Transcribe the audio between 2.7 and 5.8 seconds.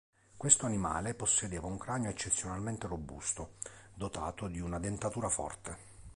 robusto, dotato di una dentatura forte.